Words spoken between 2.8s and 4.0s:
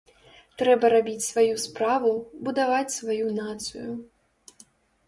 сваю нацыю.